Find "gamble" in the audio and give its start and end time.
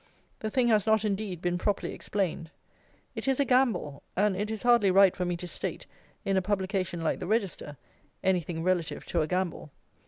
3.45-4.01, 9.27-9.69